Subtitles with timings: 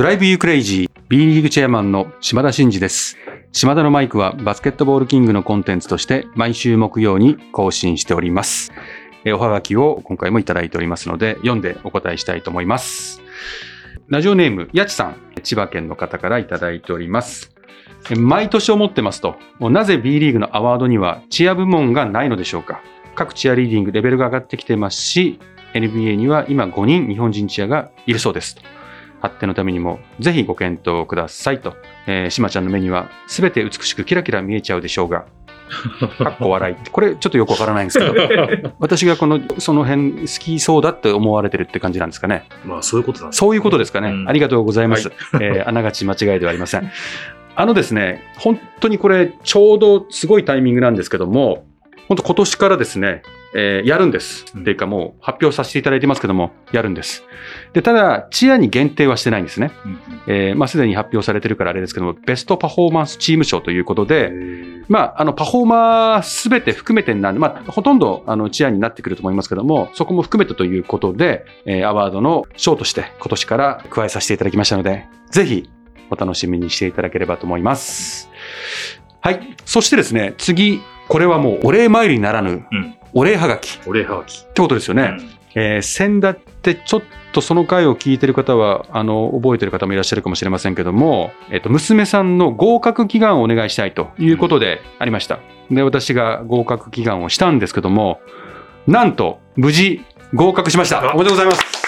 [0.00, 3.18] ドライブユークレイジー B リーグチェアマンの島田真二です。
[3.52, 8.72] 島田のマイクはバスケットボールキングのコンテンツとして毎週木曜に更新しております。
[9.26, 13.20] えおはがきを今回もいただいておりますので、読んでお答えしたいと思います。
[14.08, 17.54] ラジオネーム、やちさん、千葉県の方からいただいております。
[18.10, 22.80] え毎年思ってますと、なぜ B リーグのアワードにはチア部門がないのでしょうか？
[23.16, 25.38] 各チアリーディングレベルが上がってきてますし、
[25.74, 28.62] NBA には今5人日本人チアがいるそうですと。
[29.20, 31.76] 発展のためにもぜひご検討くださいと。
[32.06, 35.26] えー、しまちゃんの目には全て美しくキラキラ見えちゃうでしょうが、
[36.18, 36.90] かっこ笑いって。
[36.90, 38.14] これちょっとよくわからないんですけど、
[38.80, 42.46] 私がこの、その辺好きそうだって思われてるって感じなんですかね。
[42.64, 44.10] まあそういうことなんですそういうことですかね。
[44.10, 45.12] うんありがとうございます。
[45.34, 46.90] えーあながち間違いではありません。
[47.54, 51.66] あのですね、本当にこれ、ちょうどすごいタイミングなんですけども、
[52.08, 53.22] 本当今年からですね、
[53.54, 54.46] えーやるんです。
[54.54, 57.24] うんっていうかもう発表させていただいてますけども、やるんです。
[57.72, 59.72] で、ただ、チアに限定はしてないんですね。
[59.84, 75.68] うんえーまあ、すでに発表されてるからあれですけども、ベストパフォーマンスチーム賞ということうで、んまあ、あの、パフォーマーすべて含めてなんで、まあ、ほとんど、あの、チアになってくると思いますけども、そこも含めてということで、えーアワードの賞として今年から加えさせていただきましたので、ぜひ、
[76.10, 78.30] お楽しみにしていただければと思います。
[79.20, 79.56] はい。
[79.64, 84.44] そしてですね、次、これはもうお礼参りならぬ、うんお礼はがきっお礼はがき。
[84.44, 85.16] てことですよね。
[85.54, 95.40] えー先だってちょっとその回を聞いてる方は、あの、覚えてる方もいらっしゃるかもしれませんけども、えっ、と、娘さんの合格祈願をお願いしたいということでありました。
[95.70, 98.20] で、私が合格祈願をしたんですけども、
[98.86, 101.00] なんと、無事合格しました。
[101.02, 101.79] あおめでとうございます。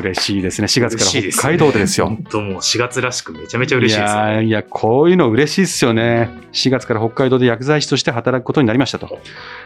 [0.00, 0.66] 嬉しいですね。
[0.66, 2.06] 4月から北海道でですよ。
[2.06, 4.44] 本当もう4月らしくめちゃめちゃ嬉しいですよね。
[4.44, 6.30] いや、こういうの嬉しいですよね。
[6.52, 9.18] 4月から北海道で薬剤師として働くことになりましたと。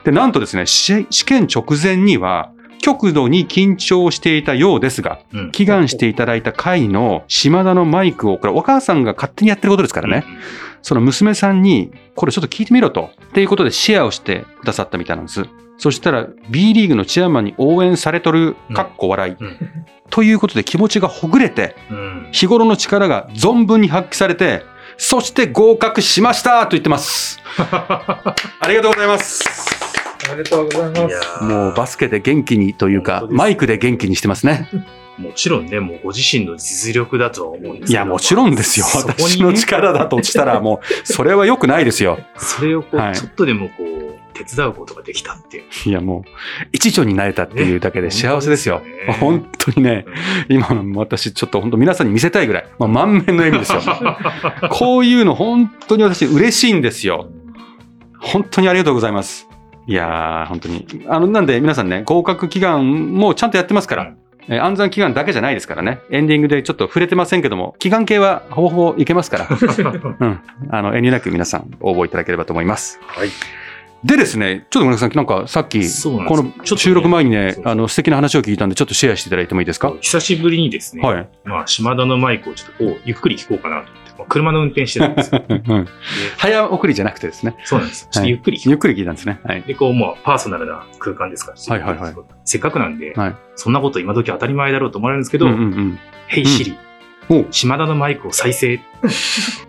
[0.04, 10.24] で、なんとですね、試試験直前には、極度に緊張していたようですが、うん祈願していただいた回の島田のマイクを、これお母さんが勝手にやってることですからね、
[10.82, 13.10] その娘さんに、これちょっと聞いてみろと。
[13.28, 15.44] っていうことでシェアをしてくださったみたいなんです。
[15.80, 19.36] そしたら、B リーグのチェアマンに応援されとる、かっこ笑い。
[19.38, 19.56] うん
[20.10, 24.62] ということで気持ちがほぐれて、うん日頃の力が存分に発揮されて、
[24.98, 27.40] そして合格しましたと言って ます。
[27.56, 28.34] あ
[28.68, 29.42] りがとうございます。
[30.30, 31.44] おめでとうございます。
[31.44, 34.68] もうバスケで元気にというかマイクで元気にしてますね。
[35.16, 38.86] もちろんね、もうご自身の実力だとは思うんですけどいや、もちろんですよ。
[38.94, 42.18] 私の力だとしたら、もう、それは良くないですよ。
[42.36, 44.09] それをこう、はいちょっとでもこう、
[44.44, 45.64] 手伝うことができたっていう。
[45.86, 46.30] いや、もう、
[46.72, 48.80] 一助になれたっていうだけで幸せですよ。
[48.80, 50.04] ね本当にね、
[50.48, 53.80] 今の私、ちょっと本当皆さんに見せたいぐらい、まあ、満面の笑みですよ。
[54.70, 57.28] こういうの本当に私嬉しいんですよ。
[58.20, 59.48] 本当にありがとうございます。
[59.86, 60.86] いやー、本当に。
[61.08, 64.12] あの、なんで皆さんね、合格祈願もちゃんとやってますから、
[64.48, 66.00] えー暗算祈願だけじゃないですからね。
[66.10, 69.48] エンディングでちょっと触れてませんけども、祈願系はほぼほぼいけますから、
[70.20, 70.40] うん。
[70.70, 73.00] あの、遠慮なく皆さん応募いただければと思います。
[73.06, 73.28] はい。
[74.02, 79.92] でですね、ちょっとごめんなさい、なんかさっき、このすちょっとね収録前にねそう、そうあの、素敵な話を聞いたんで、ちょっとシェアしていただいてもいいですか？
[80.00, 81.28] 久しぶりにですね、はい。
[81.44, 85.44] まあ、島田のマイクをちょっとこう、ゆっくり聞こうかなと思って、まあ、車の運転してたんですよ。
[85.48, 85.86] うん
[86.38, 88.08] 早送りじゃなくてですね、そうなんです。
[88.10, 89.38] ちょっとゆっくり聞こゆっくり聞いたんですね。
[89.44, 89.60] はい。
[89.60, 89.62] う。
[89.66, 95.98] で、こう、まあ、パーソナルな空間ですから、はいはいはいせっかくなんで、はいそんなこと今時当たり前だろうと思われるんですけど、うんうんうん。
[96.26, 96.78] ヘイシリ、
[97.28, 98.80] お島田のマイクを再生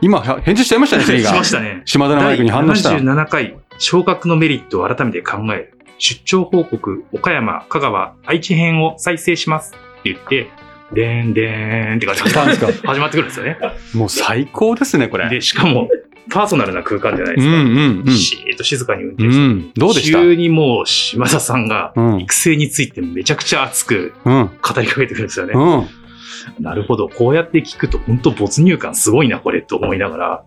[0.02, 1.34] 今、は返事しちゃいましたね、しが。
[1.34, 1.82] ましたね。
[1.86, 2.92] 島田のマイクに反応した。
[2.92, 5.74] 第77回、昇格のメリットを改めて考える。
[5.98, 9.74] 出張報告、岡山、香川、愛知編を再生します。
[10.00, 10.52] って言って、
[10.94, 12.88] でーんでーんって感じで来たんですか？
[12.90, 13.58] 始まってくるんですよね。
[13.96, 15.30] もう最高ですね、これ。
[15.30, 15.90] で、しかも、
[16.30, 17.62] パーソナルな空間じゃないでうんすか。
[17.62, 18.14] うんうん。
[18.14, 19.72] シーッと静かに運う転して、ん。
[19.74, 20.20] どうでした？
[20.20, 22.20] 急にもう島田さんがうん。
[22.20, 24.46] 育成についてめちゃくちゃ熱くうん。
[24.62, 25.54] 語りかけてくるんですよね。
[25.56, 26.64] うん。
[26.64, 27.10] なるほど。
[27.10, 30.44] こうやって聞くと本当没入感すごいな、これと思いながら。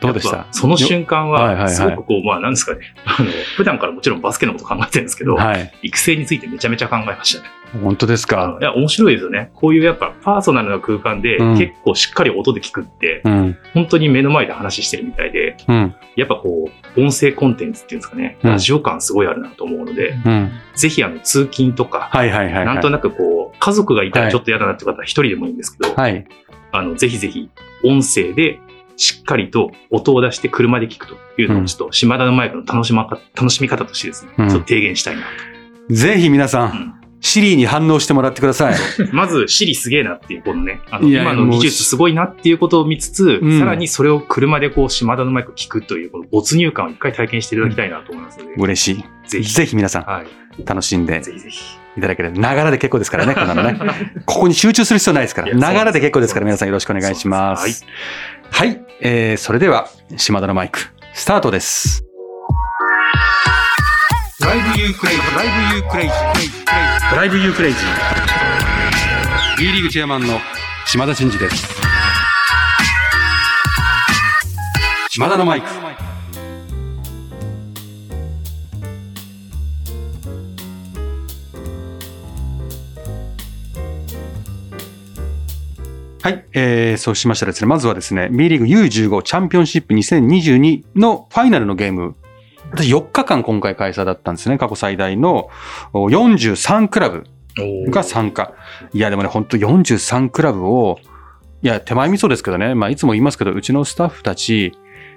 [0.00, 0.46] どうでした？
[0.50, 2.80] その瞬間は、すごくこう、まあなんですかね。
[3.04, 5.72] あの、普段からもちろんバスケのこと考えてるんですけど、はい。
[5.82, 7.48] 育成についてめちゃめちゃ考えましたね。
[7.82, 8.58] 本当ですか？
[8.60, 9.50] いや、面白いですよね。
[9.54, 13.58] こういうやっぱパーソナルな空間でうん結構しっかり音で聞くって、うん。
[13.74, 15.94] 本当に目の前で話してるみたいで、うん。
[16.16, 20.50] やっぱこう、音声コンテンツっていうんですかね、うんラジオ感すごいあるなと思うので、うん。
[20.74, 22.10] ぜひあの、通勤とか。
[22.12, 26.26] なんとなくこう、家族がいたはいらちょっと嫌だなって方は一人でもいいんですけど、はい。
[26.72, 27.50] あの、ぜひぜひ、
[27.84, 28.58] 音声で
[29.00, 35.22] しっかりと音を出して車で聞くというのうんをちょっと島田のマイクの楽しまか、楽しみ方としてですね、うんちょっと提言したいな
[35.88, 38.74] ぜひ皆さ、んんシリーに反応してもらってください。
[39.12, 49.04] まず、シリすげえなっていう、このね、あの、今の技術すごいなっていうことを見つつ、うんさらにそれを車でこう、島田のマイクを聞くという、この没入感を一回体験していただきたいなと思いますので、嬉しい。
[49.28, 50.24] ぜひ、ぜひ皆さは
[50.58, 51.80] い、ん、楽しんでぜひぜひ。
[51.98, 53.78] いただければ、ながらで結構ですからね、こんなのね。
[54.24, 55.54] ここに集中する必要ないですから。
[55.54, 57.56] ながらで結構ですから、皆さんよろしくお願いしま。
[57.56, 57.86] そうです
[58.50, 58.84] はい。
[59.00, 60.80] えー、それでは、島田のマイク、
[61.14, 62.04] スタートです。
[64.40, 68.20] Drive you crazy、Drive you crazy、Drive you crazy。
[69.58, 70.38] B リーグチェアマンの
[70.86, 71.68] 島田真二です。
[75.10, 75.79] 島田のマイク。
[86.22, 92.14] はい、えー、そうしましたらですね、まずはですね、B リーグ U15 チャンピオンシップ2022のファイナルのゲーム、
[92.72, 95.48] 私4日間今回開催だったんですね、過去最大の
[95.94, 97.24] お43クラブ
[97.90, 98.52] が参加。
[98.92, 100.98] いや、でもね、本当43クラブを、
[101.62, 104.72] いや、手前味噌ですけどね、まあ、いつも言いますけど、うちのスタッフたち、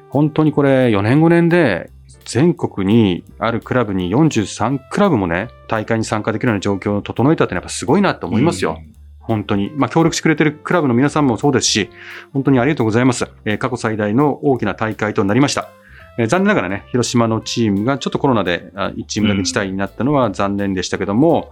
[0.08, 1.90] 本当にこれ4年5年で、
[2.24, 8.80] 全国にあるクラブに43クラブもね、大会に参加できるような状況を整えたってやっぱすごいなと思いますよ。
[9.24, 9.72] 本当に。
[9.76, 11.90] まあ、協力してくれてるクラブの皆さんもそうですし、
[12.34, 13.28] 本当にありがとうございます。
[13.46, 15.70] えー過去最大の大きな大会となりました。
[16.18, 21.52] えー残念ながらね、広島のチームがちょっとコロナであ1チームだけ辞退になったのは残念でしたけども、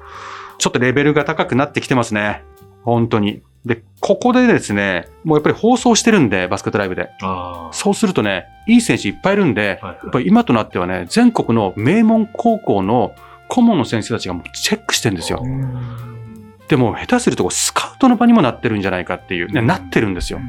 [0.58, 2.44] ちょっとレベルが高くなってきてますね。
[2.84, 3.42] 本当に。
[3.66, 7.10] で、ここでですね、もうやっぱり放送してるんで、バスケットライブで。
[7.72, 13.14] そうするとね、いい選手いっぱいいるんで、はいやっぱり今となってはね、全国の名門高校の
[13.50, 15.44] 顧問の先生たちがもうチェックしてるんですよ。
[16.72, 20.40] でも下手するとスカウトの場にもなってるんじゃないかっていう、ね、うんなってるんですよ。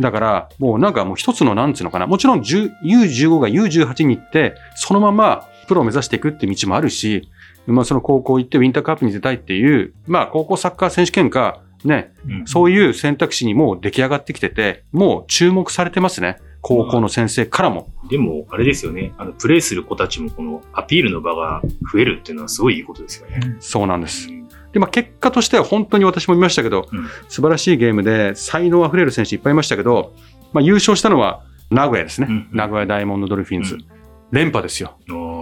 [0.00, 2.06] だから、もうなんかもう一つのなんつうのかな。
[2.06, 7.30] もちろん10 U15 が U18 に行って、そのままプロを目指していくって道もあるし、
[7.66, 16.36] まあその高校行ってウィンターカップに出たいっていう、まあ高校サッカー選手権か、ね、うんそういう選択肢にもう出来上がってきてて、もう注目されてますね。
[16.60, 17.88] 高校の先生からも。
[18.10, 19.14] でも、あれですよね。
[19.16, 23.56] あの、プレイする子たちもこのアピールの場が増えるっていうのはすごいいいことですよね。
[23.60, 24.35] そうなんです。
[24.76, 30.12] で、まあ結果としては本当に私も見ましたけど、うん素晴らしいゲームで才能あふれる選手いっぱいいましたけど、
[30.52, 32.26] まあ優勝したのは名古屋ですね。
[32.28, 33.76] うん名古屋ダイヤモンドドルフィンズ。
[33.76, 33.84] うん
[34.32, 34.96] 連覇ですよ。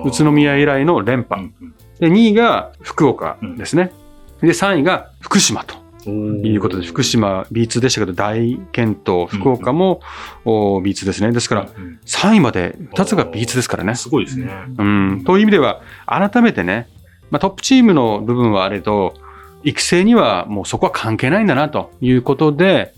[0.04, 1.50] 宇宇都宮以来の連覇。
[1.98, 3.92] で、2位が福岡ですね。
[4.42, 10.00] で、3位が福島ということで、福島 B2 でしたけど、大健闘、福岡も
[10.44, 11.32] お B2 ですね。
[11.32, 13.94] ですから、うん3位まで2つが B2 ですからね。
[13.94, 14.52] すごいですね。
[14.76, 15.24] うん。
[15.24, 16.88] という意味では、改めてね、
[17.30, 19.14] まあ、トップチームの部分はあれど、
[19.64, 22.92] 育成にはもうそこは関係ないんだなということで、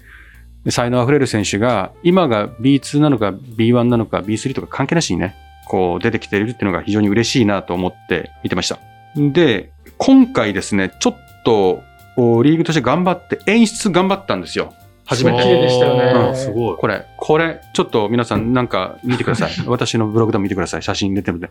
[0.68, 5.36] 才能あふれる選手が、今が B2 なのか B1 なのか B3 とか関係なしにね、
[5.68, 8.78] こう出てきているっていうのが非常に嬉しいなと思って見てました。
[9.16, 11.82] で、今回ですね、ちょっと
[12.16, 14.74] リーグとして頑張って、演出頑張ったんですよ。
[15.06, 15.42] 初めて。
[15.42, 16.76] 綺麗でしたよねうんすごい。
[16.76, 19.52] これ、これ、ちょっと皆さんなんか見てください。
[19.66, 20.82] 私のブログでも見てください。
[20.82, 21.48] 写真出てるんで。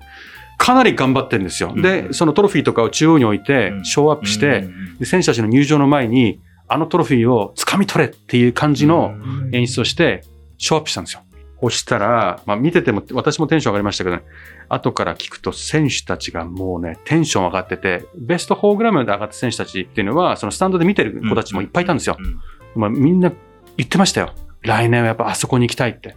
[0.58, 1.72] かなり頑張ってるんですよ。
[1.74, 4.68] うんで、そのトロフィーとかを中央に置いてう、んショーアップして、
[5.04, 10.24] 選手たちの入場の前に、あのトロフィーを掴み取れっていう感じのうん演出をして、
[10.58, 11.22] ショーアップしたんですよ。
[11.62, 14.24] そしたら、まあ見てても、私もテンション上がりましたけどね、
[14.70, 22.18] 後から聞くと選手たちがもうね、テンション上がってて、ベスト4グラムまで上がった選手たちっていうのは、そのスタンドで見てる子たちもいっぱいいたんですよ。
[22.20, 22.40] うん
[22.76, 23.32] まあみんな
[23.78, 24.32] 言ってましたよ。
[24.62, 26.16] 来年はやっぱあそこに行きたいって。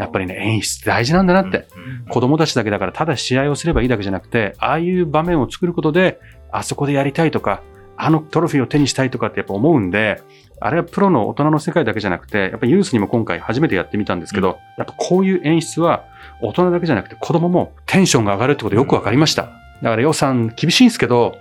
[0.00, 1.66] やっぱりね、演出大事なんだなって。
[1.76, 6.18] うん子供たちだけだからただ試合をすればいいだけじゃなくて、ああいう場面を作ることで、
[6.50, 7.62] あそこでやりたいとか、
[7.96, 10.22] あのトロフィーを手にしたいとかってやっぱ思うんで、
[10.60, 16.04] あれはプロの大人の世界だけじゃなくて、やっぱユースにも今回初めてやってみたんですけど、うんやっぱこういう演出は
[16.40, 19.50] 大人だけじゃなくて子供もテンションが上がるってことよくわかりました。
[19.82, 21.36] だから予算厳しいんですけど、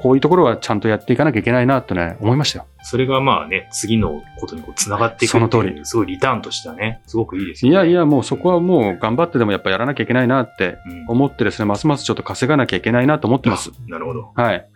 [0.00, 2.66] こういうところはちゃんとやっていかなきゃいけないなとね、思いましたよ。
[2.82, 7.76] それがまあね、次のことにこう繋がっていくその通りすごいリターンとしてはね、すごくいいですよね。
[7.78, 13.70] いやいや、もうそこはもう頑張ってでもやっぱやらなきゃいけないなってうん思ってですね、ますますちょっと稼がなきゃいけないなと思ってます。
[13.86, 14.32] なるほど。
[14.34, 14.66] はい。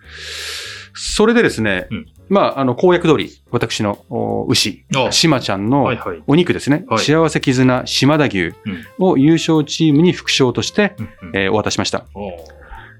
[0.98, 6.22] それでですね、うんまあ、あの、公約通り、私のお牛、あしまちゃんのはいはい。
[6.26, 8.54] お肉ですね、はい幸せ絆島田牛うん
[8.98, 12.06] を優勝チームに副賞として、うんうんえーお渡ししました。
[12.14, 12.32] おー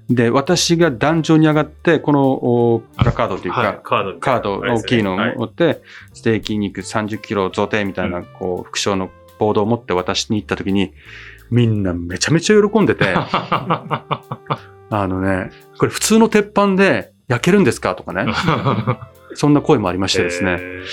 [0.09, 5.35] で、私が壇上に上がって、このおプラカードというか、はいカードカード大きいのをはい。
[5.37, 5.81] 持って、
[6.13, 10.93] ステーキ肉30キロ贈呈みたいな、こう、副賞のボードを持って渡しに行った時に、
[11.51, 13.13] みんなめちゃめちゃ喜んでて、
[14.89, 17.95] あのね、これ普通の鉄板で焼けるんですか？
[17.95, 18.25] とかね、
[19.35, 20.57] そんな声もありましてですね。
[20.59, 20.83] え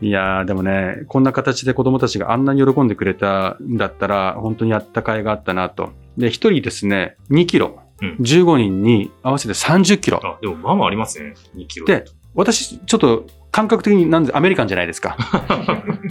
[0.00, 5.90] いやー、でもね、こんな形で子供たちがあんなに喜んでくれたんだったら、本当にあったかいがあったなと。
[6.18, 10.18] で、一人ですね、2キロ、うん15人に合わせて30キロ。
[10.18, 11.34] ーあ、でもまあまあありますね。
[11.56, 11.86] 2キロ。
[11.86, 15.16] で、私、ちょっと感覚的になんでアメリカンじゃないですか。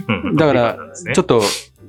[0.08, 0.76] うんだから
[1.14, 1.42] ちょっと、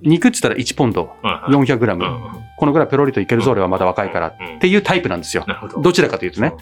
[0.04, 2.06] 肉って言ったら1ポンド、はいはい400グラム。
[2.06, 4.36] うんこのぐらいペロリといけるぞ、俺はまだ若いから。
[4.39, 5.46] うんっていうタイプなんですよ。
[5.74, 5.82] ど。
[5.82, 6.54] どちらかというとね。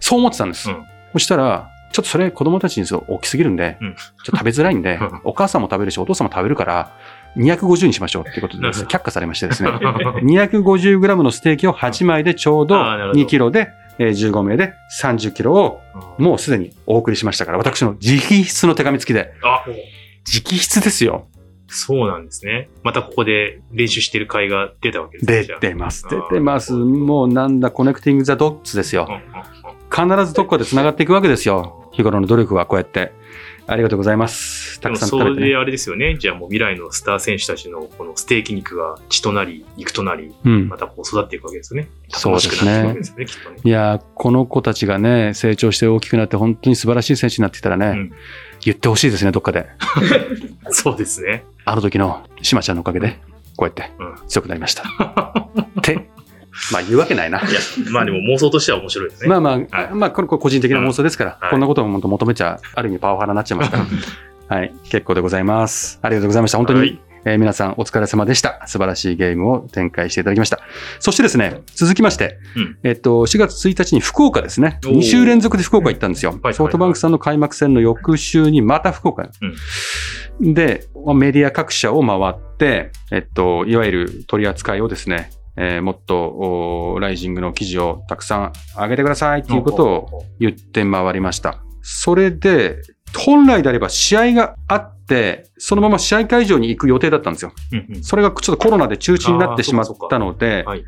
[0.00, 0.70] そう思ってたんです。
[0.70, 6.92] うんそしたら、ちょっとそれ子供たちにそう大きすぎるんで、うんちょっと食べづらいんでうん、 お母さんも食べるし、お父さんも食べるから、
[7.38, 9.70] 250にしましょうっていうことでですね、 却下されましてですね、
[10.22, 13.68] 250g のステーキを8枚でちょうどあーなるほど2キロで、
[13.98, 15.80] えー15名で30キロを
[16.18, 21.26] もうすでにお送りしましたから、私の直筆の手紙付きで、あ、直筆ですよ。
[21.70, 22.70] そうなんですね。
[22.82, 25.56] またここで練習してる会が出たわけですね。
[25.60, 26.72] 出てます、出てます。
[26.72, 29.06] もうなんだ、コネクティング・ザ・ドッツですよ
[29.94, 31.90] 必ずどこかで繋がっていくわけですよ。
[31.92, 33.12] 日頃の努力はこうやって。
[33.70, 34.80] ありがとうございます。
[34.80, 35.34] たくさん食べて、ね。
[35.36, 36.16] それであれですよね。
[36.18, 40.78] じゃあもう未来のスター選手たちのこのステーキ肉が血となり、肉となり、うんま。
[40.78, 41.88] たこう育っていくわけですよね。
[42.08, 43.56] そうですねきっとね。
[43.62, 48.12] いやー、この子たちがね、成長して大きくなって本当に素晴らしい選手になってきたらね、うん
[48.60, 49.66] 言ってほしいですね、どっかで。
[50.70, 51.44] そうですね。
[51.64, 53.20] あの時のしまちゃんのおかげで、
[53.56, 54.82] こうやってうん強くなりました。
[54.82, 56.08] って、
[56.72, 57.40] まあ言うわけないな。
[57.40, 57.60] いや、
[57.90, 59.28] まあでも妄想としては面白いですね。
[59.28, 63.86] まあまあ、はいまあこれ個人的な妄想ですから、はいこんなことを本当求めちゃ、ある意味パワハラになっちゃいますから。
[64.48, 65.98] はい、結構でございます。
[66.02, 66.58] ありがとうございました。
[66.58, 68.62] 本当に、はいえー皆さんお疲れ様でした。
[68.66, 70.60] 素晴らしいゲームを展開していただきました。
[71.00, 74.78] そしてですね、続きまして、うんえっと、4月1日に福岡ですね。
[74.86, 76.38] おー2週連続で福岡行ったんですよ。
[76.42, 79.28] はいソフトバンクさんの開幕戦の翌週にまた福岡。
[80.40, 91.60] で、メディア各社を回って、えっと、いわゆる取り扱いをですね、えーもっと、おライジングの記事をたくさん上げてくださいということを言って回りました。
[91.82, 92.76] それで、
[93.16, 97.52] 本来であれば試合があって、そのまま試合会場に行く予定だったんですよ。
[97.72, 100.84] うんうんそれがちょっとコロナで中止になってしまったので、はい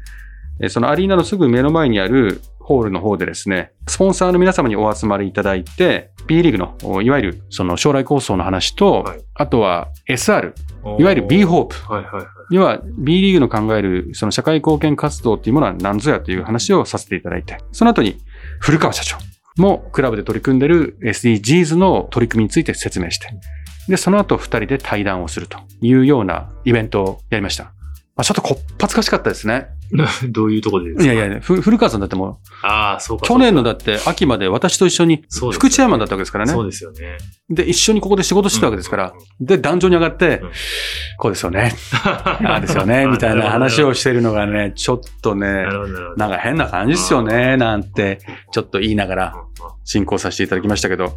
[0.60, 10.52] えーそのアリーナのすぐ目の前にあるホールの方でですね、スポンサーの皆様にお集まりいただいて、B リーグの、おいわゆるその将来構想の話と、はいあとは SR、
[10.98, 12.26] いわゆる B ホープ、はいはいはい。
[12.50, 18.18] 要は B リーグの考えるその社会貢献活動っていうものは何ぞやという話をさせていただいて、その後に
[18.60, 19.16] 古川社長
[19.60, 23.28] もクラブで取り組んでる SDGs の取り組みについて説明して、
[23.88, 27.64] で、その後二人で対談をするというようなイベントをやりました。
[27.64, 29.68] まあ、ちょっとこっぱずかしかったですね。
[30.30, 31.12] どういうところでですか？
[31.12, 33.26] いやいや、ふ古川さんだってもああ、そうう、か。
[33.26, 36.52] 去年のだって秋まで私と一緒に副チェアマンだったわけですからね。
[36.52, 37.18] そうですよね。
[37.48, 40.50] で、一緒にここで仕事してたわけですから、で、壇上に上がって、うん
[41.22, 41.74] こうですよね。
[42.02, 43.04] ああですよね。
[43.06, 45.66] みたいな話をしてるのがね、ちょっとね
[46.16, 48.20] な、んか変な感じですよね、なんて、
[48.52, 49.34] ちょっと言いながら
[49.84, 51.14] 進行させていただきましたけど、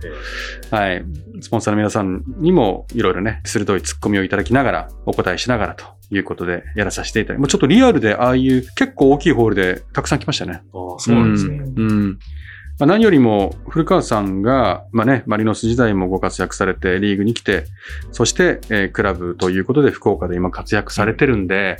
[0.71, 1.05] はい。
[1.39, 10.61] スポンサーの皆さんにもいろいろね、鋭いツッコミをいただきながら、お答えしながらということでやらさせていただき、もうちょっとリアルでああいう結構大きいホールでたくさん来ましたね。
[10.73, 11.57] ああ、そうなんですね。
[11.57, 11.91] うん。
[11.91, 12.19] うん
[12.79, 17.65] まあ、何よりも、古川さんが、まあね、マリノス時代もご活躍されて、リーグに来て、
[18.11, 21.77] そして、えークラブということで福岡で今活躍されてるんで、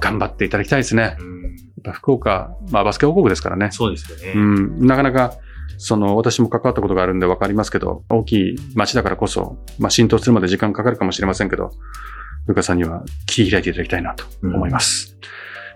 [0.00, 1.16] 頑張っていただきたいですね。
[1.18, 1.38] うん
[1.78, 3.70] やっぱ福岡、まあバスケ王国ですからね。
[3.70, 4.32] そうですよね。
[4.34, 5.34] うん、なかなか、
[5.78, 11.70] その、私も関わったことがあるんで分かりますけど、大きい街だからこそ、まあ浸透するまで時間かかるかもしれませんけど、
[12.46, 15.16] 古川さんには切り開いていただきたいなと思います。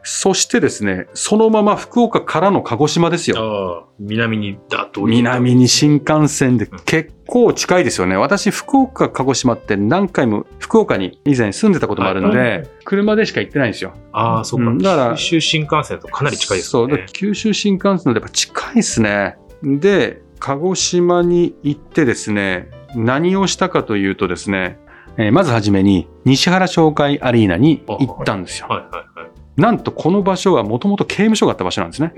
[0.04, 3.36] そしてですね、そのまま福岡からの鹿児島ですよ。
[3.38, 8.16] ああ、南にだっと南に新幹線で結構近いですよね。
[8.16, 13.92] 私、福岡、鹿児島って何回も福岡に以前住んでたこともあるので、はい車でしか行ってないんですよ。
[14.12, 14.70] ああ、そうか。
[14.70, 17.06] うんだから九州新幹線だとかなり近いですねから。
[17.06, 19.36] 九州新幹線のやっぱ近いですね。
[19.62, 24.78] で、鹿児島に行ってですね、何をしたかというとですね、
[25.16, 28.66] えーまずはじめに西原商会アリーナに行ったんですよ。
[28.68, 29.31] はいはいはい。
[29.56, 32.12] なんとこの場所はもともと刑務所があった場所なんですね。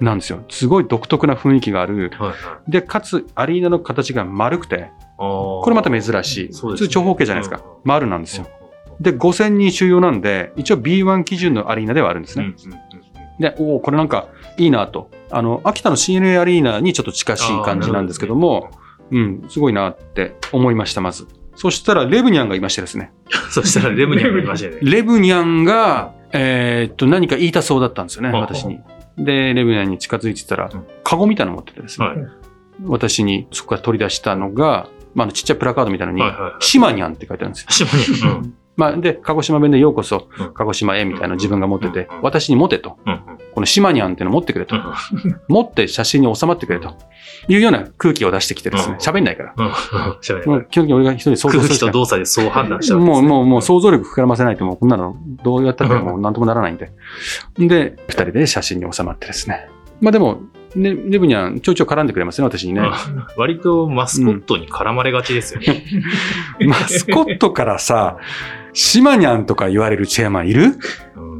[0.00, 0.44] なんですよ。
[0.48, 2.10] すごい独特な雰囲気がある。
[2.18, 2.34] はいは
[2.66, 2.70] い。
[2.70, 6.48] で、かつアリーナの形が丸くて、あここれまた珍しい。
[6.48, 7.62] ね普通長方形じゃないですか。
[7.84, 8.46] 丸なんですよ。
[9.00, 12.46] で、5000人収容なんで、一応 B1 基準のアリーナではあるんですね。
[12.46, 13.06] うんうんうん
[13.38, 15.10] で、おお、これなんかいいなと。
[15.30, 18.70] あの、秋田の CNA アリーナにちょっと近しい感じなんですけども、
[19.10, 21.26] うん、すごいなって思いました、まず。
[21.56, 23.12] そしたら、レブニャンがいましてですね。
[23.50, 24.78] そしたらレムニャンがいましたよね。
[24.82, 28.80] レブニャンが、えーっと、何か言いたそうだったんですよね、はあ私に。
[29.18, 32.16] で、レブニャンに近づいてたらうん、カゴみたいなの持っててですね、はい
[32.84, 37.86] 私にそこから取り出したのが、まあ、ちっちゃいプラカードみたいなのに、はいはいはいシマニャンって書いてあるんですよ。
[37.88, 38.34] 島に。
[38.34, 42.98] うんまあ、で、鹿児島弁でようこそうん、鹿児島へみたいなの自分が持っててうん、私に持てと。
[43.54, 44.78] このシマニャンっていうの持ってくれとう。
[44.78, 44.82] ん
[45.48, 46.94] 持って写真に収まってくれと。
[47.48, 49.54] いうような空気を出してきてですねう、ん喋んないから。
[49.56, 49.72] うん
[50.20, 56.92] 島にもう基本的に俺が一人で想像空気と動作でそう判断しちゃうんですもう、ねもう、もう想像力膨らませないともうこんなのどうやったってもうなんともならないんで。
[57.58, 59.68] で、二人で写真に収まってですね。
[60.00, 60.40] まあでも、
[60.74, 62.80] ね、レブニャンちょいちょい絡んでくれますね、私にね。
[62.80, 62.92] うん
[63.36, 65.84] 割とマスコットに絡まれがちですよね。
[66.66, 68.16] マスコットからさ、
[68.72, 70.62] シマニャンとか言われるチェアマンいる？
[71.16, 71.36] うん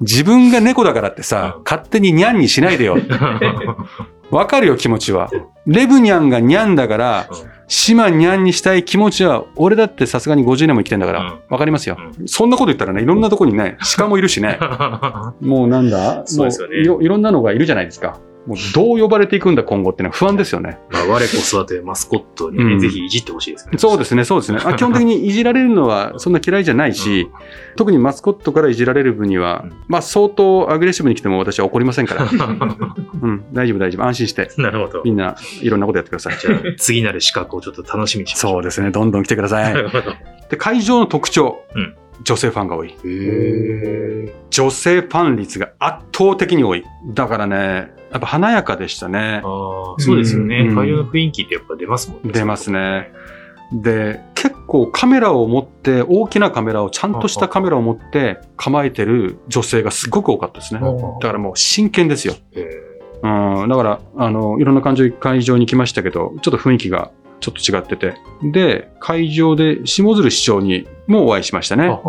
[0.00, 2.96] 自分が猫だからってさうん、勝手にニャンにしないでよ。
[4.30, 5.30] わかるよ、気持ちは。
[5.66, 7.28] レブニャンがニャンだから、
[7.66, 11.96] 島ニャンにしたい気持ちは、俺だってさすがに50年も生きてんだからうん、わかりますよ。
[12.22, 14.58] うそんなこと言ったらね、いろんなとこにね、鹿もいるしね。
[15.40, 16.22] もうなんだ？
[16.26, 18.18] そうですよねもういろいろんなのがいるじゃないですか。
[18.48, 20.78] もうどう呼ばれていくんだ今後ってのは不安ですよね。
[20.90, 23.76] まあ、我こそはというマスコットにね、うんぜひいじってほしいですね。
[23.76, 24.58] そうですね、そうですね。
[24.64, 27.28] あ基本的にいじられるのはそんな嫌いじゃないし、
[27.76, 32.24] 特にマスコットからいじられる分には、うんまあ相当アグレッシブに来ても私は怒りませんから。
[33.20, 34.06] うん、大丈夫大丈夫。
[34.06, 34.50] 安心して。
[34.56, 35.10] なるほどみ。
[35.10, 36.38] んないろんなことやってください。
[36.38, 39.56] じゃあ、次なる資格をちょっと楽しみにしましょそうですね、どんどん来てくださ。
[39.56, 40.12] ないるほど。
[40.50, 42.94] で、会場の特徴、うん女性ファンが多い。
[44.50, 46.84] 女性ファン率が圧倒的に多い。
[47.06, 47.56] だからね、
[48.10, 49.40] やっぱ華やかでしたね。
[49.44, 50.66] ああ、そうですよね。
[50.68, 52.32] うん会場の雰囲気ってやっぱ出ますもんね。
[52.32, 53.10] 出ますね。
[53.72, 60.80] で、結構カメラを持って、大きなカメラを、ちゃんとしたカメラを持って構えてる女性がすごく多かったですね。
[60.80, 62.34] だからもう真剣ですよ。
[62.52, 62.88] へ
[63.20, 68.14] うん、だから、あの、いろんな感じで会場に来ましたけど、ちょっと雰囲気がちょっと違ってて。
[68.42, 72.00] で、会場で下鶴市長にもお会いしましたーね。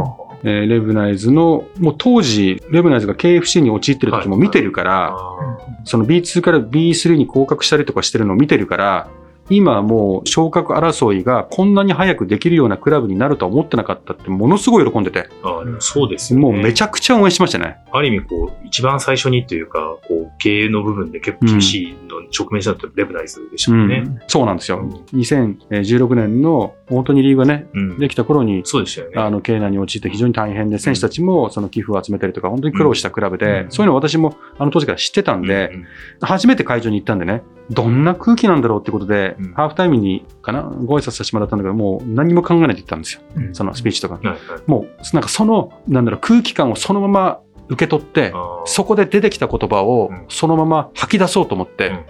[0.43, 9.09] えーレブナイズの、もう当時、レブナイズが KFC に陥ってる時も見てるから、あその B2 から B3 に降格したりとかしてるのを見てるから、
[9.49, 16.45] 今もう昇格争いがこんなに早くできるようなクラブになるとは思ってなかったってものすごい喜んでて、ーあー、でもそうですよね。
[16.45, 17.77] もうめちゃくちゃ応援しましたね。
[17.91, 21.97] ある意味、こう、一番最初にというか、こう、経営の部分で結構厳しい
[22.37, 24.03] 直面したのってレブナイズでしたもんね。
[24.27, 24.79] そうなんですよ。
[24.79, 27.99] うん2016年の本当にリーグがね、うん。
[27.99, 29.21] できた頃に、そうでしたよね。
[29.21, 35.85] あの、経営難に陥って非常に大変で、選手たちもその寄付を集めたりとか、本当に苦労したクラブで、うんそういうの私もあの当時から知ってたんで、うん
[36.21, 43.21] 初めて会場に行ったんでね、どんな空気なんだろうってことで、うんハーフタイムにかな、ご挨拶させてもらったんだけど、もう何も考えないで行ったんですよ。
[43.35, 44.19] うんそのスピーチとか。
[44.67, 48.33] もう、なんかその、なんだろう、空気感をそのまま受け取って、
[48.65, 52.05] そこで出てきた言葉をうんそのまま吐き出そうと思って、うん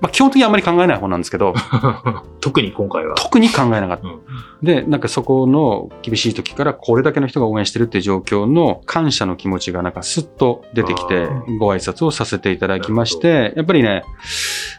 [0.00, 1.54] まあ基本的にあんまり考えない方なんですけど、
[2.40, 3.14] 特に今回は。
[3.16, 4.08] 特に考えなかった。
[4.08, 4.20] うん
[4.64, 11.28] で、なんかそこの厳しい時からこれだけの人が応援してるっていう状況の感謝の気持ちがなんかスッと出てきて
[11.60, 14.02] ご挨拶をさせていただきまして、やっぱりね、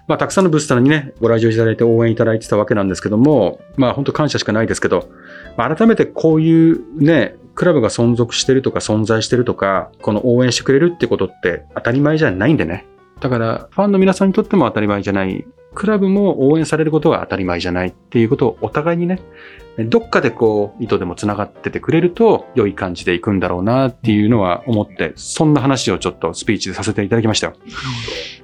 [0.08, 5.08] まあたくさんのブースターにね、ご来場いただいて応援いただいてたわけなんですけども、まあ本当感謝しかないですけど、
[5.56, 12.86] まあ改めてこういうね、クラブが存続してるとか存在してるとか、この応援してくれるってことって当たり前じゃないんでね。
[13.19, 15.45] だから、ファンの皆さんにとっても当たり前じゃない。
[15.73, 19.21] クラブも応援されることは当たり前じゃないっていうことをお互いにね、
[19.78, 27.54] どっかでこう、糸でも繋がっててくれると、良い感じでいくんだろうなっていうのは思って、そんな話をちょっとスピーチでさせていただきましたよ。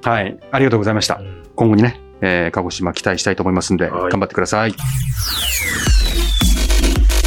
[0.04, 0.38] はい。
[0.52, 1.16] ありがとうございました。
[1.16, 4.74] うん今後にね、えー鹿児島期待したいと思いますんで、はい頑張ってください。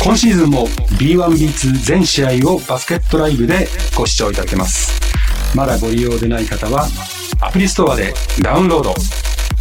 [0.02, 0.66] 今シーズンも
[0.98, 5.00] B1B2 全試合をバスケットライブでご視聴いただけます。
[5.56, 6.86] まだご利用でない方は、
[7.44, 8.94] アプリストアでダウンロード。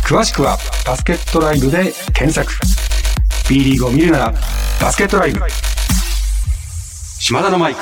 [0.07, 2.49] 詳しくはバスケットライブで検索。
[3.49, 4.33] B リーグを見るなら
[4.81, 5.41] バスケットライブ。
[7.19, 7.81] 島田のマイク。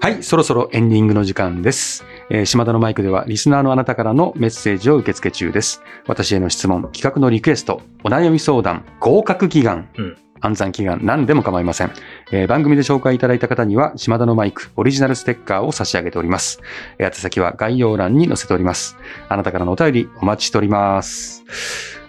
[0.00, 2.04] はい、そろそろエンディングの時間です。
[2.30, 5.82] えー島田のマイクではリスナーのあなたからのメッセージを受け付け中です。
[6.06, 11.90] 私への質問、企画のリクエスト、お悩み相談、合格祈願、うん暗算祈願、何でも構いません、
[12.30, 16.60] えー番組で紹介いただいた方には、島田のマイク、オリジナルステッカーを差し上げております。
[16.98, 18.96] えー宛先は概要欄に載せております。
[19.28, 21.44] あなたからのお便りお待ちしております。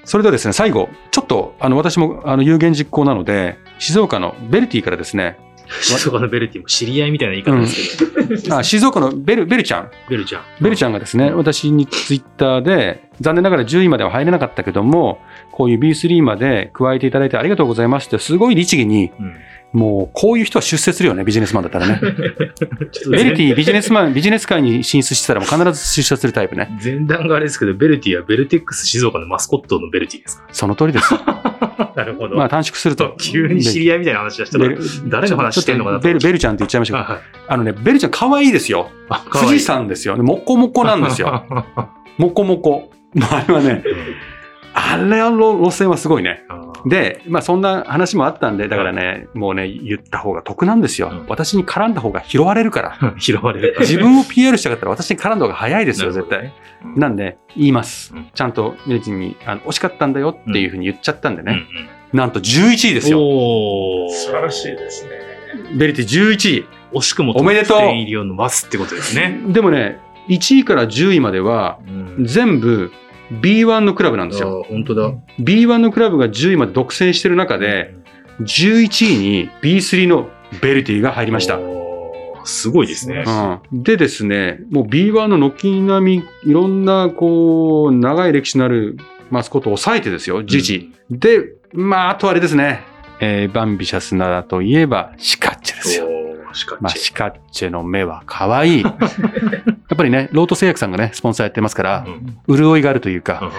[0.06, 5.38] それではですね、最後、ちょっと、あの、私も、あの、有言実行なので、静岡のベルティからですね、
[5.82, 7.98] 静岡のベルティも知り合いみたいな言い方です
[8.44, 10.42] けど、あ静岡のベル、ベルちゃん、ベルちゃん。
[10.62, 15.20] ベルちゃんがですね、私にツイッターで、残念ながら10位までは入れなかったけども、
[15.52, 19.36] こういう B3 まで加えていただいてありがとうございますって、すごい律儀に、うん
[19.72, 22.00] もうこういう人は出世するよね、ビジネスマンだったらね。
[23.12, 26.70] ベルティビジネスマン、ビジネス界に進出してたらもう必ず出世するタイプね。
[26.84, 31.14] 前段があれですけど、ベルティはベルテックス静岡のマスコットのベルティですその通りです。
[31.60, 32.36] か なるほど。
[32.36, 33.16] まあ短縮すると。
[33.20, 38.90] 急に知り合いみたいな話をしたらベル、誰の話してんのかなベル、ベルちゃんって言っちゃいましたけど、あのね、ベルちゃん可愛いですよ。
[39.10, 40.18] あ富士山ですよ。
[40.18, 41.46] もこもこなんですよ。
[42.18, 42.92] もこもこ。
[43.14, 43.84] まああれはね、
[44.82, 46.44] あれの路線はすごいね。
[46.86, 51.10] で、まあそんな話もあったんで、だからね、もうね、言った方が得なんですよ。
[51.12, 53.16] うん私に絡んだ方が拾われるから。
[53.20, 53.76] 拾われる。
[53.82, 56.54] 自分を PR したかったら私に絡んだ方が早いですよ、絶対。
[56.96, 58.28] なんで、言いますうん。
[58.34, 61.66] ちゃんとミレチンに、あの、惜しかったんだよっていうふうに言っちゃったんでね。
[62.14, 63.20] なんと11位ですよ。
[63.22, 65.12] おー素晴らしいですね。
[65.76, 69.40] ベリティ11惜しくもおめでとうトップ10入りを伸ばすってことですね。
[69.48, 69.54] 位。
[69.54, 72.92] でもね、1位から10位までは、うん全部、
[73.32, 74.66] B1 のクラブなんですよ。
[74.68, 75.14] 本当だ。
[75.40, 77.96] B1 のクラブが10位まで独占してる中で、
[78.42, 80.30] 11位に B3 の
[80.62, 81.60] ベルティが入りました。
[82.46, 83.24] すごいですね。
[83.72, 88.98] うん、でですね、もう B1 の軒並み、いろんな、こう、長い歴史のある
[89.30, 90.92] マスコットを抑えてですよ、時事。
[91.12, 92.82] で、まあ、あとあれですね、
[93.22, 96.09] えーバンビシャスならといえば、シカッチェですよ。
[96.60, 98.84] おーしかまあ、しシカッチェの目は可愛い。
[98.84, 102.06] やっぱりね、ロート製薬さんがね、スポンサーやってますから
[102.48, 103.52] う、ん潤いがあるというか、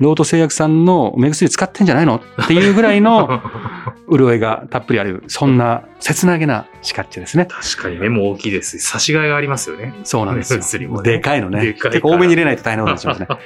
[0.00, 2.16] ロート製薬さんの目薬使ってんじゃないの？
[2.42, 3.40] っていうぐらいの
[4.10, 7.46] 潤いがたっぷりある、そんな切なげなシカッチェですね。
[7.46, 9.94] 確かに目も大きいですし、差し替えがありますよね。
[10.04, 10.88] そうなんですよ。
[10.88, 11.60] ねでかいのね。
[11.60, 13.28] でかい多めに入れないと大変なことにしますね。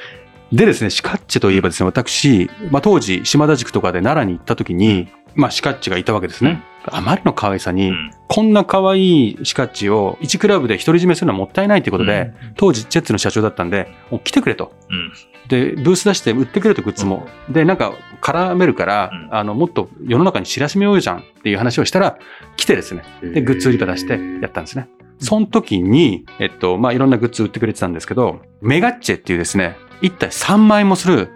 [0.53, 6.63] でですね、シカッチェといえばですね、私、まあ、当時、島田塾とかで奈良に行った時に、まあ、シカッチェがいたわけですね。
[6.87, 14.73] あまりの可愛さに、うんこんな可愛いシカッチェを1クラブで独り占めするのはもったいないということで、当時、ジェッツの社長だったんで、もう来てくれと。
[14.89, 15.13] うん
[15.49, 17.27] で、ブース出して売ってくれとグッズも。
[17.51, 17.93] で、なんか
[18.23, 22.17] 絡めるから、うんあの、もっと世の中に知らしめようじゃんっていう話をしたら、
[22.57, 23.03] 来てですね。
[23.23, 24.89] で、グッズ売り場出してやったんですね。
[25.19, 31.29] その時に、えっと、まあ、いろんなグッズ売ってくれてたんですけど、メガッチェっていうですね、一体3万円もする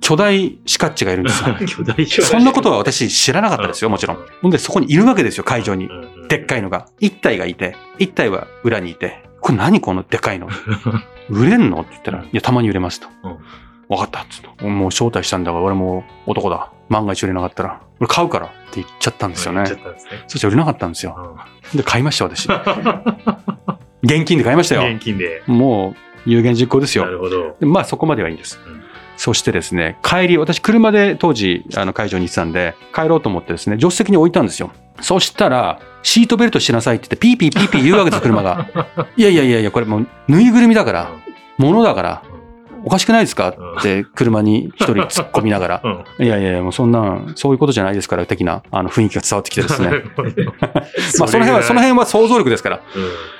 [0.00, 1.54] 巨大シカッチェがいるんですよ。
[1.66, 4.18] 巨大そんなことは私知らなかったですよ、もちろん。
[4.42, 5.88] ほんで、そこにいるわけですよ、会場に。
[6.28, 6.86] でっかいのが。
[7.00, 10.48] 一体がいて、一体は裏にいて、これ何このでかいの？
[11.30, 11.80] 売れんの？
[11.80, 13.36] って言ったら、いや、たまに売れますとうん。
[13.88, 14.64] 分かったっつって。
[14.64, 16.70] もう招待したんだから、俺もう男だ。
[16.88, 19.74] 万が一売れなかったら、俺買うからって言っちゃったんですよね言っちゃ。
[19.76, 21.16] ったんですねそして売れなかったんですよ。
[21.72, 22.48] うんで、買いました、私。
[24.02, 24.88] 現金で買いましたよ。
[24.94, 25.42] 現金で。
[25.46, 25.94] も
[26.26, 27.04] う、有言実行ですよ。
[27.04, 27.56] なるほど。
[27.58, 28.60] でまあ、そこまではいいんです。
[28.66, 28.75] うん
[29.16, 34.70] そしてですね、帰り、私、車で当時、あの会場に行ってたんで、帰ろうと思ってですね、助手席に置いたんですよ。
[35.00, 38.68] そしたら、シートベルトしなさいって言って、ピーピーピーピー言うわけですよ、車が。
[39.16, 41.10] いやいやいやいや、これもう、ぬいぐるみだから、
[41.58, 42.22] 物だから、
[42.86, 43.48] おかしくないですか？
[43.80, 45.80] って、車に一人突っ込みながら。
[46.18, 49.90] うんいやいやいや、もうそんな、そういうことじゃないですから、的な、あの、雰囲気が伝わってきてですね。
[51.18, 52.80] まあ、その辺は、その辺は想像力ですから。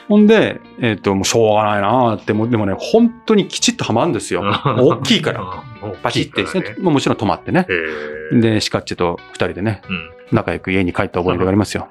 [0.09, 4.43] ほんで、えっ、と、もうしょうがないなーって、もうでもね、本当にきちっとはまるんですよ。
[4.65, 5.39] 大きいから。
[5.39, 5.63] ら
[6.03, 6.75] パチってですね。
[6.81, 7.67] もうもちろん止まってね。
[8.33, 11.89] へで、シカッチェと二人でね、うん仲良く家に帰った覚えがありますよ。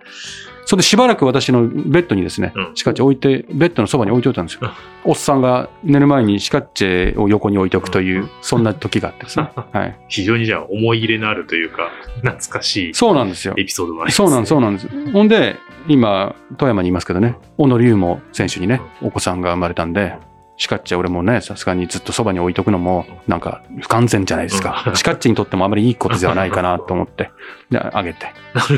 [0.66, 4.72] それでしばらく私のベッドにですねうん、シカッチェ置いて、ベッドのそばに置いておいたんですよ。
[5.04, 9.50] おっさんが寝る前にシカッチェを横に置いておくという、そんな時があってですね。
[9.72, 9.98] はい。
[10.08, 13.54] 非常にじゃあ思い入れのあるというか、懐かしいそうなんですよ。
[13.58, 15.12] エピソードがありますそうなんです、そううなんです。
[15.12, 20.14] ほんで、今、富山にいますけどね、小野龍も選手にね、お子さんが生まれたんで、
[20.58, 24.92] シカッチェ俺もね、さすがにずっとそばに置いとくのも、なんか不完全じゃないですか。
[24.96, 27.32] シカッチェにとってもあまりいいことではないかなと思って、
[27.70, 28.28] で、あげて。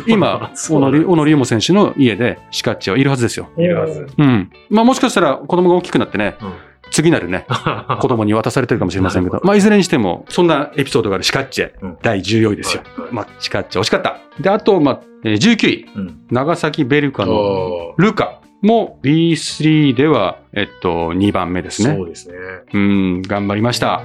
[0.08, 3.50] 今、小野龍小野龍も選手の家でシカッチェはいるはずですよ。
[3.58, 4.08] いるはず。
[4.18, 4.52] うん。
[4.70, 6.54] まあもしかしたら子供が大きくなってね、うん
[6.92, 7.46] 次なるね、
[8.00, 12.84] 子供に渡されてるかもしれませんけど、まあいずれにしても、そんなエピソードがあるシカッチェ、うん第14位ですよ。
[12.84, 14.18] はいはいまあ、シカッチェ惜しかった。
[14.40, 15.86] で、あと、まあ、えー19位。
[15.96, 21.96] うん長崎ベルカのおルカも B3 では、えっと、2番目ですね。
[21.96, 22.36] そうですね。
[22.74, 24.04] うん、頑張りました。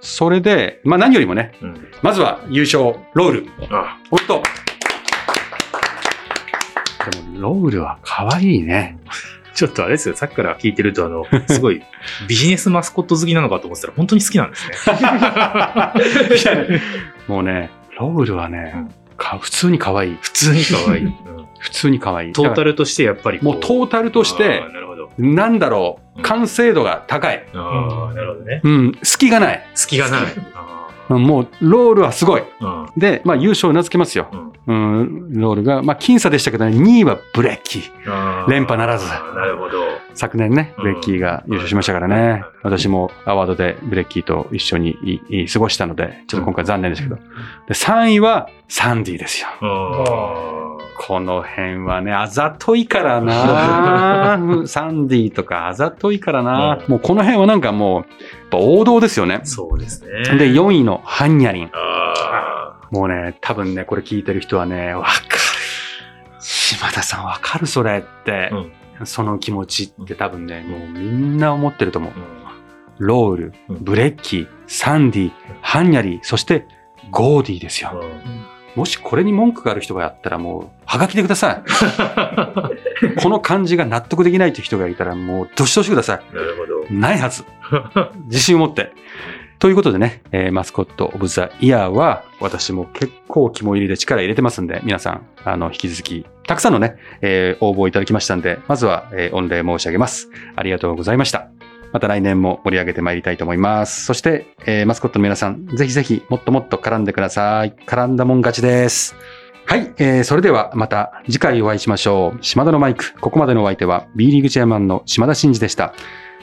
[0.00, 3.46] それで、まあ何よりもね、うんまずは優勝、ロール。
[3.70, 4.42] あおっと。
[7.10, 8.98] でも、ロールは可愛いね。
[9.54, 11.82] ちょっとあれですよ、さっきから聞いてると、あの、すごい
[12.28, 14.76] ビジネスマスコット好きなのかと思ってたら、本当に好きなんですね。
[17.26, 20.18] もうね、ロールはね、うんか普通に可愛い。
[20.20, 21.06] 普通に可愛い。
[21.66, 22.32] うん普通に可愛い。
[22.32, 25.10] トータルとしてやっぱりもうトータルとしてなるほど。
[25.18, 27.46] なんだろう、うん完成度が高い。
[27.52, 28.60] ああ、なるほどね。
[28.64, 29.62] うん、隙がない。
[29.74, 30.22] 隙がない。
[31.08, 32.42] もう、ロールはすごい。
[32.60, 34.28] ーで、まあ優勝うなずけますよ。
[34.66, 38.48] うんうん、ロールが、まあ僅差でしたけどね、2位はブレッキー。
[38.48, 39.84] 連覇ならずなるほど。
[40.14, 42.42] 昨年ね、うんブレッキーが優勝しましたからね。
[42.62, 44.96] 私もアワードでブレッキーと一緒に
[45.30, 47.16] いい過ごしたので、ちょっと今回残念ですけど。
[47.16, 47.22] で、
[47.74, 49.48] 3位はサンディですよ。
[50.98, 58.04] あこの辺はね、あざといからなうん サンディとかあざといからな、うんもうこの辺はなんかもう、
[58.52, 59.44] 王道ですよねー。
[59.44, 60.38] そうですね。
[60.38, 61.70] で、4位のハンニャリン。
[61.72, 65.26] あもうね、多分ね、これ聞いてる人はね、わかる。
[66.40, 68.50] 島田さんわかるそれって、
[69.04, 72.16] その気持ちって多分ね、もうみんな思ってると思うー。
[72.16, 72.36] うん
[72.98, 76.66] ロール、うんブレッキー、サンディ、ハンニャリン、そして
[77.10, 78.02] ゴーディですよ。
[78.76, 81.62] もしこれに文句がある人がやったらもう、はがきでください。
[83.22, 87.00] この感じが納得できないという人がいたらもう、どしどしくださなるほどい。。
[87.00, 87.44] ないはず。
[88.26, 88.92] 自信を持って。
[89.58, 100.28] ということでね、えーマスコットオブザイヤーは、私も結構肝入りで力入れてますんで、皆さん、あの、引き続き、たくさんのね、えー応募いただきましたんで、まずは、えー御礼申し上げます。
[100.54, 101.48] ありがとうございました。
[101.96, 104.04] ままた来年も盛り上げてまいりたいと思います。
[104.04, 107.74] そして、えーマスコットの皆さん、ぜひぜひもっともっと絡んでください。
[107.86, 109.16] 絡んだもん勝ちです。
[109.64, 112.38] はい、えーそれではまた次回お会いしましょう。
[112.42, 115.94] 島田のマイク、ここまでのお相手は B リーグチェアマンの島田真二でした。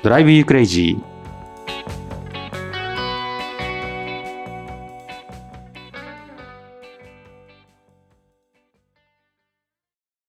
[0.02, 1.13] ドライブユークレイジー。